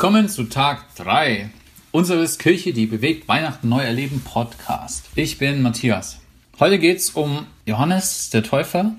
Willkommen 0.00 0.30
zu 0.30 0.44
Tag 0.44 0.94
3 0.94 1.50
unseres 1.90 2.38
Kirche, 2.38 2.72
die 2.72 2.86
bewegt 2.86 3.28
Weihnachten 3.28 3.68
neu 3.68 3.82
erleben 3.82 4.22
Podcast. 4.24 5.10
Ich 5.14 5.36
bin 5.36 5.60
Matthias. 5.60 6.20
Heute 6.58 6.78
geht 6.78 6.96
es 6.96 7.10
um 7.10 7.44
Johannes 7.66 8.30
der 8.30 8.42
Täufer, 8.42 8.94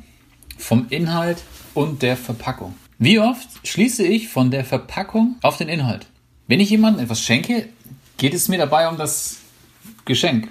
vom 0.59 0.85
Inhalt 0.91 1.41
und 1.73 2.03
der 2.03 2.15
Verpackung. 2.15 2.75
Wie 2.99 3.17
oft 3.17 3.67
schließe 3.67 4.05
ich 4.05 4.29
von 4.29 4.51
der 4.51 4.63
Verpackung 4.63 5.37
auf 5.41 5.57
den 5.57 5.69
Inhalt? 5.69 6.05
Wenn 6.45 6.59
ich 6.59 6.69
jemandem 6.69 7.05
etwas 7.05 7.21
schenke, 7.23 7.69
geht 8.17 8.35
es 8.35 8.47
mir 8.47 8.59
dabei 8.59 8.87
um 8.87 8.97
das 8.97 9.39
Geschenk, 10.05 10.49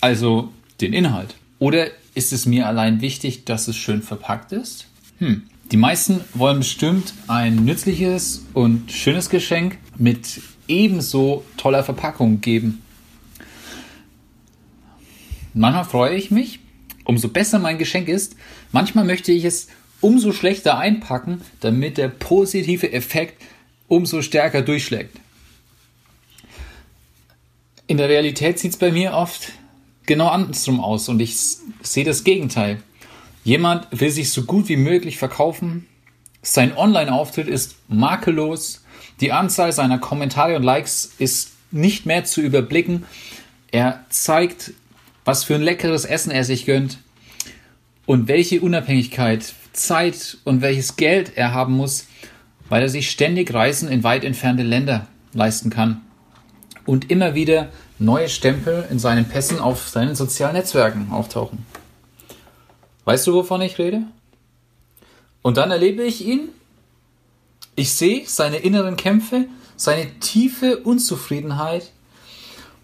also 0.00 0.50
den 0.80 0.94
Inhalt. 0.94 1.34
Oder 1.58 1.88
ist 2.14 2.32
es 2.32 2.46
mir 2.46 2.66
allein 2.66 3.02
wichtig, 3.02 3.44
dass 3.44 3.68
es 3.68 3.76
schön 3.76 4.00
verpackt 4.00 4.52
ist? 4.52 4.86
Hm. 5.18 5.42
Die 5.70 5.76
meisten 5.76 6.20
wollen 6.34 6.58
bestimmt 6.58 7.14
ein 7.28 7.64
nützliches 7.64 8.44
und 8.52 8.92
schönes 8.92 9.30
Geschenk 9.30 9.78
mit 9.96 10.40
ebenso 10.68 11.44
toller 11.56 11.82
Verpackung 11.82 12.40
geben. 12.40 12.82
Manchmal 15.54 15.84
freue 15.84 16.16
ich 16.16 16.30
mich, 16.30 16.60
umso 17.04 17.28
besser 17.28 17.58
mein 17.58 17.78
Geschenk 17.78 18.08
ist. 18.08 18.36
Manchmal 18.70 19.04
möchte 19.04 19.32
ich 19.32 19.44
es 19.44 19.68
umso 20.00 20.32
schlechter 20.32 20.78
einpacken, 20.78 21.40
damit 21.60 21.96
der 21.96 22.08
positive 22.08 22.92
Effekt 22.92 23.42
umso 23.88 24.22
stärker 24.22 24.62
durchschlägt. 24.62 25.16
In 27.86 27.98
der 27.98 28.08
Realität 28.08 28.58
sieht 28.58 28.72
es 28.72 28.78
bei 28.78 28.90
mir 28.90 29.12
oft 29.12 29.52
genau 30.06 30.28
andersrum 30.28 30.80
aus 30.80 31.08
und 31.08 31.20
ich 31.20 31.36
sehe 31.82 32.04
das 32.04 32.24
Gegenteil. 32.24 32.82
Jemand 33.44 33.88
will 33.90 34.10
sich 34.10 34.30
so 34.30 34.42
gut 34.42 34.68
wie 34.68 34.76
möglich 34.76 35.18
verkaufen. 35.18 35.86
Sein 36.42 36.76
Online-Auftritt 36.76 37.48
ist 37.48 37.76
makellos. 37.88 38.84
Die 39.20 39.32
Anzahl 39.32 39.72
seiner 39.72 39.98
Kommentare 39.98 40.56
und 40.56 40.62
Likes 40.62 41.12
ist 41.18 41.52
nicht 41.70 42.06
mehr 42.06 42.24
zu 42.24 42.40
überblicken. 42.40 43.04
Er 43.70 44.04
zeigt, 44.10 44.72
was 45.24 45.44
für 45.44 45.54
ein 45.54 45.62
leckeres 45.62 46.04
Essen 46.04 46.30
er 46.30 46.44
sich 46.44 46.66
gönnt 46.66 46.98
und 48.06 48.28
welche 48.28 48.60
Unabhängigkeit, 48.60 49.54
Zeit 49.72 50.38
und 50.44 50.60
welches 50.60 50.96
Geld 50.96 51.36
er 51.36 51.54
haben 51.54 51.74
muss, 51.74 52.06
weil 52.68 52.82
er 52.82 52.88
sich 52.88 53.10
ständig 53.10 53.52
Reisen 53.52 53.88
in 53.88 54.04
weit 54.04 54.24
entfernte 54.24 54.62
Länder 54.62 55.06
leisten 55.32 55.70
kann 55.70 56.02
und 56.84 57.10
immer 57.10 57.34
wieder 57.34 57.68
neue 57.98 58.28
Stempel 58.28 58.86
in 58.90 58.98
seinen 58.98 59.24
Pässen 59.26 59.58
auf 59.58 59.88
seinen 59.88 60.14
sozialen 60.14 60.54
Netzwerken 60.54 61.10
auftauchen. 61.10 61.64
Weißt 63.04 63.26
du, 63.26 63.34
wovon 63.34 63.62
ich 63.62 63.78
rede? 63.78 64.02
Und 65.42 65.56
dann 65.56 65.70
erlebe 65.70 66.04
ich 66.04 66.24
ihn. 66.24 66.48
Ich 67.74 67.94
sehe 67.94 68.26
seine 68.26 68.58
inneren 68.58 68.96
Kämpfe, 68.96 69.46
seine 69.76 70.18
tiefe 70.20 70.78
Unzufriedenheit 70.78 71.90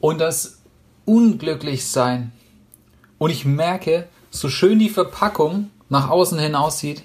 und 0.00 0.19
das 0.19 0.58
Unglücklichsein. 1.05 2.33
Und 3.19 3.30
ich 3.30 3.44
merke, 3.44 4.08
so 4.30 4.48
schön 4.48 4.78
die 4.78 4.88
Verpackung 4.88 5.70
nach 5.88 6.08
außen 6.10 6.38
hin 6.38 6.55
aussieht, 6.55 7.03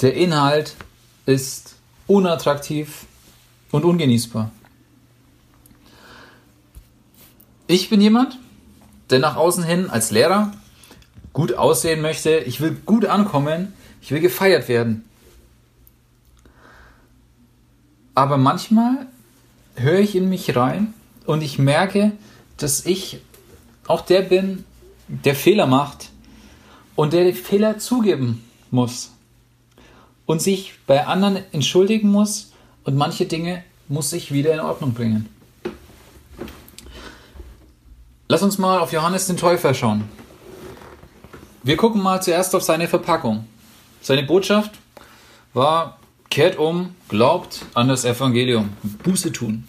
der 0.00 0.14
Inhalt 0.14 0.76
ist 1.26 1.76
unattraktiv 2.06 3.06
und 3.70 3.84
ungenießbar. 3.84 4.50
Ich 7.66 7.90
bin 7.90 8.00
jemand, 8.00 8.38
der 9.10 9.18
nach 9.18 9.36
außen 9.36 9.62
hin 9.62 9.90
als 9.90 10.10
Lehrer 10.10 10.52
gut 11.32 11.54
aussehen 11.54 12.00
möchte, 12.00 12.38
ich 12.38 12.60
will 12.60 12.76
gut 12.86 13.04
ankommen, 13.06 13.72
ich 14.00 14.10
will 14.10 14.20
gefeiert 14.20 14.68
werden. 14.68 15.04
Aber 18.14 18.36
manchmal 18.36 19.06
höre 19.76 20.00
ich 20.00 20.16
in 20.16 20.28
mich 20.28 20.56
rein 20.56 20.94
und 21.26 21.42
ich 21.42 21.58
merke, 21.58 22.12
dass 22.56 22.84
ich 22.84 23.20
auch 23.86 24.00
der 24.00 24.22
bin, 24.22 24.64
der 25.06 25.34
Fehler 25.34 25.66
macht 25.66 26.10
und 26.96 27.12
der 27.12 27.32
Fehler 27.34 27.78
zugeben 27.78 28.44
muss 28.70 29.12
und 30.26 30.42
sich 30.42 30.74
bei 30.86 31.06
anderen 31.06 31.42
entschuldigen 31.52 32.10
muss 32.10 32.52
und 32.84 32.96
manche 32.96 33.26
Dinge 33.26 33.62
muss 33.88 34.12
ich 34.12 34.32
wieder 34.32 34.52
in 34.52 34.60
Ordnung 34.60 34.94
bringen. 34.94 35.28
Lass 38.28 38.42
uns 38.42 38.58
mal 38.58 38.80
auf 38.80 38.92
Johannes 38.92 39.26
den 39.26 39.38
Täufer 39.38 39.72
schauen. 39.72 40.04
Wir 41.62 41.76
gucken 41.76 42.02
mal 42.02 42.22
zuerst 42.22 42.54
auf 42.54 42.62
seine 42.62 42.88
Verpackung. 42.88 43.46
Seine 44.00 44.22
Botschaft 44.22 44.72
war, 45.54 45.98
kehrt 46.30 46.56
um, 46.56 46.94
glaubt 47.08 47.66
an 47.74 47.88
das 47.88 48.04
Evangelium, 48.04 48.70
Buße 49.02 49.32
tun. 49.32 49.66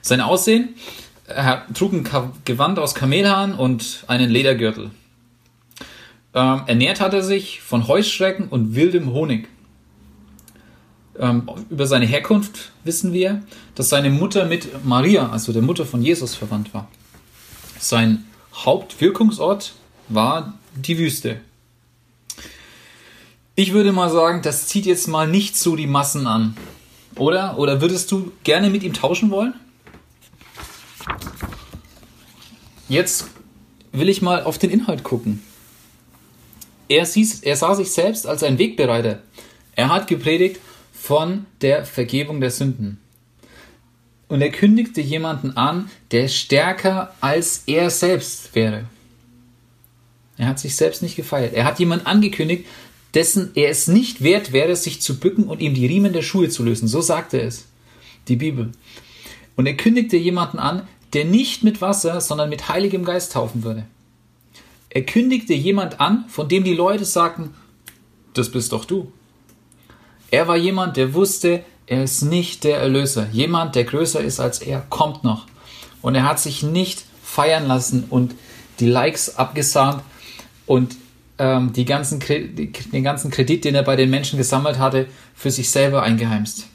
Sein 0.00 0.20
Aussehen, 0.20 0.74
er 1.26 1.66
trug 1.74 1.92
ein 1.92 2.08
Gewand 2.44 2.78
aus 2.78 2.94
Kamelhahn 2.94 3.54
und 3.54 4.04
einen 4.08 4.30
Ledergürtel. 4.30 4.90
Ähm, 6.34 6.62
ernährt 6.66 7.00
hat 7.00 7.12
er 7.12 7.22
sich 7.22 7.60
von 7.60 7.88
Heuschrecken 7.88 8.48
und 8.48 8.74
wildem 8.74 9.12
Honig. 9.12 9.48
Ähm, 11.18 11.48
über 11.68 11.86
seine 11.86 12.06
Herkunft 12.06 12.72
wissen 12.84 13.12
wir, 13.12 13.42
dass 13.74 13.90
seine 13.90 14.08
Mutter 14.08 14.46
mit 14.46 14.84
Maria, 14.84 15.28
also 15.28 15.52
der 15.52 15.62
Mutter 15.62 15.84
von 15.84 16.00
Jesus, 16.00 16.34
verwandt 16.34 16.72
war. 16.72 16.88
Sein 17.78 18.24
Hauptwirkungsort 18.54 19.74
war 20.08 20.54
die 20.74 20.98
Wüste. 20.98 21.40
Ich 23.54 23.72
würde 23.72 23.92
mal 23.92 24.10
sagen, 24.10 24.42
das 24.42 24.66
zieht 24.66 24.86
jetzt 24.86 25.08
mal 25.08 25.28
nicht 25.28 25.56
so 25.56 25.76
die 25.76 25.86
Massen 25.86 26.26
an. 26.26 26.56
Oder? 27.16 27.58
Oder 27.58 27.80
würdest 27.80 28.10
du 28.10 28.32
gerne 28.44 28.70
mit 28.70 28.82
ihm 28.82 28.94
tauschen 28.94 29.30
wollen? 29.30 29.54
Jetzt 32.88 33.26
will 33.92 34.08
ich 34.08 34.22
mal 34.22 34.42
auf 34.42 34.58
den 34.58 34.70
Inhalt 34.70 35.02
gucken. 35.02 35.42
Er, 36.88 37.06
sieß, 37.06 37.40
er 37.42 37.56
sah 37.56 37.74
sich 37.74 37.90
selbst 37.90 38.26
als 38.26 38.42
ein 38.42 38.58
Wegbereiter. 38.58 39.22
Er 39.74 39.88
hat 39.90 40.06
gepredigt 40.06 40.60
von 40.92 41.46
der 41.60 41.84
Vergebung 41.84 42.40
der 42.40 42.50
Sünden. 42.50 43.00
Und 44.28 44.40
er 44.40 44.50
kündigte 44.50 45.00
jemanden 45.00 45.56
an, 45.56 45.90
der 46.10 46.28
stärker 46.28 47.14
als 47.20 47.64
er 47.66 47.90
selbst 47.90 48.54
wäre. 48.54 48.84
Er 50.36 50.46
hat 50.46 50.58
sich 50.58 50.76
selbst 50.76 51.02
nicht 51.02 51.16
gefeiert. 51.16 51.54
Er 51.54 51.64
hat 51.64 51.78
jemanden 51.78 52.06
angekündigt, 52.06 52.64
dessen 53.14 53.50
er 53.54 53.70
es 53.70 53.88
nicht 53.88 54.22
wert 54.22 54.52
wäre, 54.52 54.74
sich 54.76 55.02
zu 55.02 55.18
bücken 55.18 55.44
und 55.44 55.60
ihm 55.60 55.74
die 55.74 55.86
Riemen 55.86 56.12
der 56.12 56.22
Schuhe 56.22 56.48
zu 56.48 56.62
lösen. 56.62 56.88
So 56.88 57.00
sagte 57.00 57.40
es 57.40 57.66
die 58.28 58.36
Bibel. 58.36 58.72
Und 59.56 59.66
er 59.66 59.76
kündigte 59.76 60.16
jemanden 60.16 60.58
an, 60.58 60.88
der 61.12 61.24
nicht 61.24 61.62
mit 61.62 61.80
Wasser, 61.80 62.20
sondern 62.20 62.48
mit 62.48 62.68
Heiligem 62.68 63.04
Geist 63.04 63.32
taufen 63.32 63.64
würde. 63.64 63.84
Er 64.88 65.02
kündigte 65.02 65.54
jemand 65.54 66.00
an, 66.00 66.24
von 66.28 66.48
dem 66.48 66.64
die 66.64 66.74
Leute 66.74 67.04
sagten, 67.04 67.54
das 68.34 68.50
bist 68.50 68.72
doch 68.72 68.84
du. 68.84 69.12
Er 70.30 70.48
war 70.48 70.56
jemand, 70.56 70.96
der 70.96 71.12
wusste, 71.12 71.64
er 71.86 72.04
ist 72.04 72.22
nicht 72.22 72.64
der 72.64 72.78
Erlöser. 72.78 73.28
Jemand, 73.32 73.74
der 73.74 73.84
größer 73.84 74.20
ist 74.20 74.40
als 74.40 74.60
er, 74.60 74.80
kommt 74.88 75.24
noch. 75.24 75.46
Und 76.00 76.14
er 76.14 76.24
hat 76.24 76.40
sich 76.40 76.62
nicht 76.62 77.04
feiern 77.22 77.66
lassen 77.66 78.04
und 78.08 78.34
die 78.80 78.88
Likes 78.88 79.36
abgesahnt, 79.36 80.02
und 80.66 80.96
ähm, 81.38 81.72
die 81.72 81.84
ganzen, 81.84 82.20
den 82.20 83.02
ganzen 83.02 83.30
Kredit, 83.30 83.64
den 83.64 83.74
er 83.74 83.82
bei 83.82 83.96
den 83.96 84.10
Menschen 84.10 84.36
gesammelt 84.36 84.78
hatte, 84.78 85.06
für 85.34 85.50
sich 85.50 85.70
selber 85.70 86.02
eingeheimst. 86.02 86.66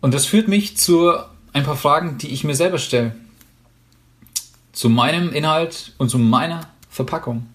Und 0.00 0.12
das 0.14 0.26
führt 0.26 0.48
mich 0.48 0.76
zu 0.76 1.12
ein 1.52 1.64
paar 1.64 1.76
Fragen, 1.76 2.18
die 2.18 2.28
ich 2.28 2.44
mir 2.44 2.54
selber 2.54 2.78
stelle. 2.78 3.14
Zu 4.72 4.88
meinem 4.88 5.32
Inhalt 5.32 5.92
und 5.98 6.08
zu 6.08 6.18
meiner 6.18 6.68
Verpackung. 6.90 7.46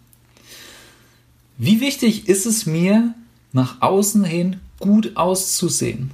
Wie 1.57 1.81
wichtig 1.81 2.27
ist 2.30 2.45
es 2.45 2.65
mir, 2.65 3.13
nach 3.51 3.81
außen 3.81 4.23
hin 4.23 4.59
gut 4.80 5.18
auszusehen? 5.18 6.12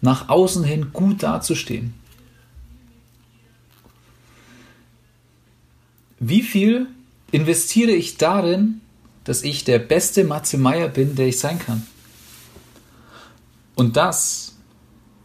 Nach 0.00 0.28
außen 0.28 0.64
hin 0.64 0.90
gut 0.92 1.22
dazustehen? 1.22 1.94
Wie 6.20 6.42
viel 6.42 6.86
investiere 7.30 7.92
ich 7.92 8.16
darin, 8.16 8.80
dass 9.24 9.42
ich 9.42 9.64
der 9.64 9.78
beste 9.78 10.24
Matze 10.24 10.58
Meier 10.58 10.88
bin, 10.88 11.14
der 11.14 11.28
ich 11.28 11.38
sein 11.38 11.58
kann? 11.58 11.86
Und 13.74 13.96
das 13.96 14.56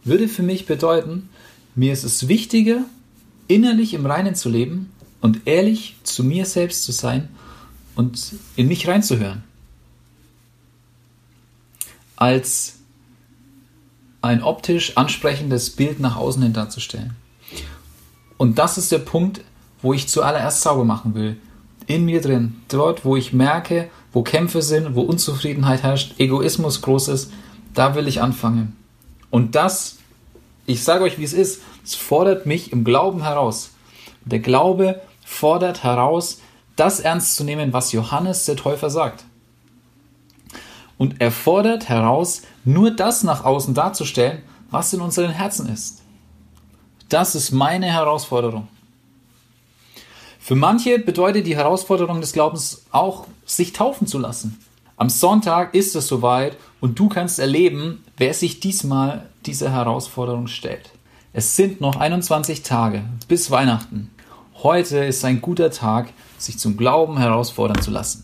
würde 0.04 0.28
für 0.28 0.42
mich 0.42 0.66
bedeuten, 0.66 1.28
mir 1.74 1.92
ist 1.92 2.04
es 2.04 2.28
wichtiger, 2.28 2.84
innerlich 3.48 3.94
im 3.94 4.06
Reinen 4.06 4.34
zu 4.34 4.48
leben 4.48 4.92
und 5.20 5.46
ehrlich 5.46 5.96
zu 6.04 6.22
mir 6.22 6.44
selbst 6.44 6.84
zu 6.84 6.92
sein 6.92 7.28
und 7.96 8.34
in 8.56 8.68
mich 8.68 8.86
reinzuhören, 8.86 9.42
als 12.16 12.76
ein 14.22 14.42
optisch 14.42 14.96
ansprechendes 14.96 15.70
Bild 15.70 16.00
nach 16.00 16.16
außen 16.16 16.42
hin 16.42 16.52
darzustellen. 16.52 17.16
Und 18.36 18.58
das 18.58 18.78
ist 18.78 18.92
der 18.92 18.98
Punkt, 18.98 19.40
wo 19.84 19.92
ich 19.92 20.08
zuallererst 20.08 20.62
sauber 20.62 20.84
machen 20.84 21.14
will. 21.14 21.36
In 21.86 22.06
mir 22.06 22.22
drin. 22.22 22.56
Dort, 22.68 23.04
wo 23.04 23.16
ich 23.16 23.34
merke, 23.34 23.90
wo 24.14 24.22
Kämpfe 24.22 24.62
sind, 24.62 24.94
wo 24.94 25.02
Unzufriedenheit 25.02 25.82
herrscht, 25.82 26.18
Egoismus 26.18 26.80
groß 26.80 27.08
ist, 27.08 27.30
da 27.74 27.94
will 27.94 28.08
ich 28.08 28.22
anfangen. 28.22 28.74
Und 29.28 29.54
das, 29.54 29.98
ich 30.64 30.82
sage 30.82 31.04
euch, 31.04 31.18
wie 31.18 31.24
es 31.24 31.34
ist, 31.34 31.60
es 31.84 31.94
fordert 31.94 32.46
mich 32.46 32.72
im 32.72 32.84
Glauben 32.84 33.22
heraus. 33.22 33.72
Der 34.24 34.38
Glaube 34.38 35.02
fordert 35.22 35.84
heraus, 35.84 36.40
das 36.76 37.00
ernst 37.00 37.36
zu 37.36 37.44
nehmen, 37.44 37.74
was 37.74 37.92
Johannes 37.92 38.46
der 38.46 38.56
Täufer 38.56 38.88
sagt. 38.88 39.24
Und 40.96 41.20
er 41.20 41.30
fordert 41.30 41.90
heraus, 41.90 42.40
nur 42.64 42.90
das 42.90 43.22
nach 43.22 43.44
außen 43.44 43.74
darzustellen, 43.74 44.40
was 44.70 44.94
in 44.94 45.02
unseren 45.02 45.30
Herzen 45.30 45.68
ist. 45.68 46.00
Das 47.10 47.34
ist 47.34 47.50
meine 47.50 47.86
Herausforderung. 47.86 48.68
Für 50.46 50.56
manche 50.56 50.98
bedeutet 50.98 51.46
die 51.46 51.56
Herausforderung 51.56 52.20
des 52.20 52.34
Glaubens 52.34 52.84
auch, 52.90 53.26
sich 53.46 53.72
taufen 53.72 54.06
zu 54.06 54.18
lassen. 54.18 54.58
Am 54.98 55.08
Sonntag 55.08 55.72
ist 55.72 55.96
es 55.96 56.06
soweit 56.06 56.58
und 56.82 56.98
du 56.98 57.08
kannst 57.08 57.38
erleben, 57.38 58.04
wer 58.18 58.34
sich 58.34 58.60
diesmal 58.60 59.24
dieser 59.46 59.72
Herausforderung 59.72 60.46
stellt. 60.46 60.90
Es 61.32 61.56
sind 61.56 61.80
noch 61.80 61.96
21 61.96 62.62
Tage 62.62 63.04
bis 63.26 63.50
Weihnachten. 63.50 64.10
Heute 64.62 64.98
ist 64.98 65.24
ein 65.24 65.40
guter 65.40 65.70
Tag, 65.70 66.12
sich 66.36 66.58
zum 66.58 66.76
Glauben 66.76 67.16
herausfordern 67.16 67.80
zu 67.80 67.90
lassen. 67.90 68.22